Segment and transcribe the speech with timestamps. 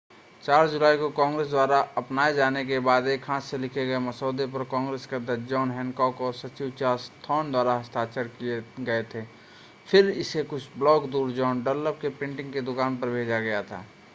[0.43, 4.45] 4 जुलाई को कांग्रेस द्वारा अपनाए जाने के बाद एक हाथ से लिखे गए मसौदे
[4.45, 8.61] पर कांग्रेस के अध्यक्ष जॉन हैनकॉक और सचिव चार्ल्स थ्रॉन द्वारा हस्ताक्षर किए
[8.79, 9.23] गए थे
[9.87, 13.85] फिर इसे कुछ ब्लॉक दूर जॉन डनलप की प्रिंटिंग की दुकान पर भेजा गया था